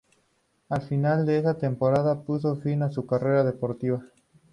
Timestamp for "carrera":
3.05-3.43